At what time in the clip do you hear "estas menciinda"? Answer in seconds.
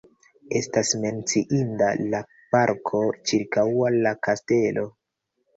0.59-1.89